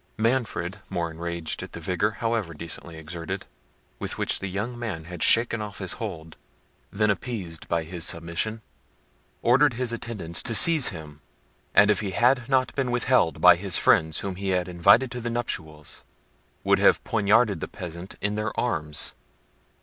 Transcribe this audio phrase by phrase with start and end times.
[0.17, 3.45] Manfred, more enraged at the vigour, however decently exerted,
[3.99, 6.37] with which the young man had shaken off his hold,
[6.91, 8.63] than appeased by his submission,
[9.43, 11.21] ordered his attendants to seize him,
[11.75, 15.21] and, if he had not been withheld by his friends whom he had invited to
[15.21, 16.03] the nuptials,
[16.63, 19.13] would have poignarded the peasant in their arms.